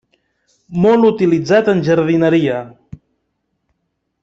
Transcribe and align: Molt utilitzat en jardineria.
Molt 0.85 1.05
utilitzat 1.09 1.69
en 1.75 1.85
jardineria. 1.89 2.59